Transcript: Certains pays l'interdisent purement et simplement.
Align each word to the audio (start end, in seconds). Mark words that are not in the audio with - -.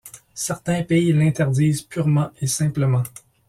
Certains 0.33 0.81
pays 0.81 1.13
l'interdisent 1.13 1.83
purement 1.83 2.31
et 2.41 2.47
simplement. 2.47 3.03